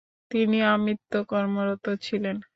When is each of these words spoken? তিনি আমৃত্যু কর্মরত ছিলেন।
তিনি 0.31 0.57
আমৃত্যু 0.67 1.19
কর্মরত 1.31 1.85
ছিলেন। 2.05 2.35